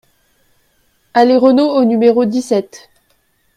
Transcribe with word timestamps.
Allée 1.13 1.37
Renault 1.37 1.69
au 1.75 1.85
numéro 1.85 2.25
dix-sept 2.25 2.89